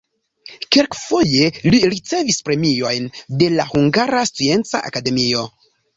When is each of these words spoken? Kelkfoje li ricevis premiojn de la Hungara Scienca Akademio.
Kelkfoje 0.75 1.49
li 1.75 1.81
ricevis 1.93 2.39
premiojn 2.47 3.05
de 3.43 3.51
la 3.59 3.67
Hungara 3.75 4.23
Scienca 4.31 4.83
Akademio. 4.91 5.45